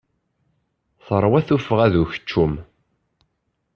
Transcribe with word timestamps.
Terwa 1.05 1.39
tuffɣa 1.47 1.87
d 1.91 1.93
ukeččum. 2.01 2.53